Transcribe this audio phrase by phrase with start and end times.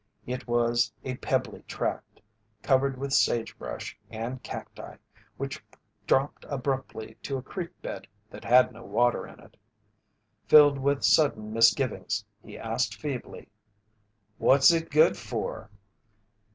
[0.25, 2.21] It was a pebbly tract,
[2.63, 4.95] covered with sagebrush and cacti,
[5.37, 5.63] which
[6.07, 9.57] dropped abruptly to a creek bed that had no water in it.
[10.47, 13.47] Filled with sudden misgivings, he asked feebly:
[14.39, 15.69] "What's it good for?"